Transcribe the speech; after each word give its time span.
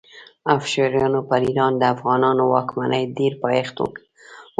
افشاریانو 0.55 1.21
پر 1.29 1.39
ایران 1.47 1.73
د 1.77 1.83
افغانانو 1.93 2.43
واکمنۍ 2.53 3.03
ډېر 3.17 3.33
پایښت 3.43 3.75
ونه 3.81 3.91
کړ. 3.95 4.01